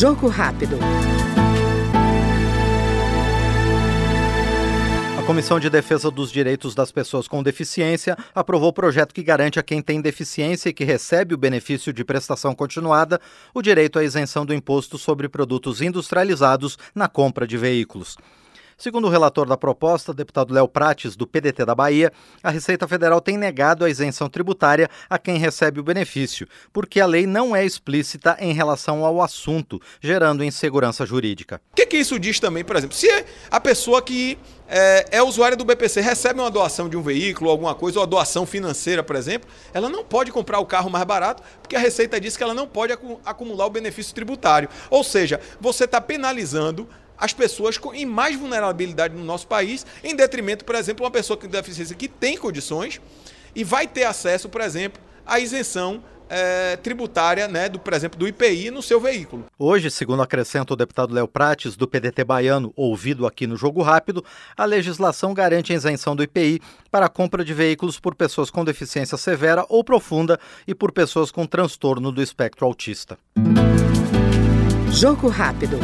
[0.00, 0.78] Jogo rápido.
[5.18, 9.58] A Comissão de Defesa dos Direitos das Pessoas com Deficiência aprovou o projeto que garante
[9.58, 13.20] a quem tem deficiência e que recebe o benefício de prestação continuada
[13.52, 18.16] o direito à isenção do imposto sobre produtos industrializados na compra de veículos.
[18.80, 22.10] Segundo o relator da proposta, deputado Léo Prates, do PDT da Bahia,
[22.42, 27.04] a Receita Federal tem negado a isenção tributária a quem recebe o benefício, porque a
[27.04, 31.60] lei não é explícita em relação ao assunto, gerando insegurança jurídica.
[31.72, 33.06] O que, que isso diz também, por exemplo, se
[33.50, 37.74] a pessoa que é, é usuária do BPC recebe uma doação de um veículo, alguma
[37.74, 41.42] coisa, ou a doação financeira, por exemplo, ela não pode comprar o carro mais barato,
[41.60, 42.94] porque a Receita diz que ela não pode
[43.26, 44.70] acumular o benefício tributário.
[44.88, 46.88] Ou seja, você está penalizando
[47.20, 51.36] as pessoas com, em mais vulnerabilidade no nosso país, em detrimento, por exemplo, uma pessoa
[51.36, 53.00] com deficiência que tem condições
[53.54, 58.26] e vai ter acesso, por exemplo, à isenção é, tributária, né, do, por exemplo, do
[58.26, 59.46] IPI no seu veículo.
[59.58, 64.24] Hoje, segundo acrescenta o deputado Léo Prates, do PDT baiano, ouvido aqui no Jogo Rápido,
[64.56, 66.60] a legislação garante a isenção do IPI
[66.90, 71.32] para a compra de veículos por pessoas com deficiência severa ou profunda e por pessoas
[71.32, 73.18] com transtorno do espectro autista.
[74.92, 75.78] Jogo Rápido.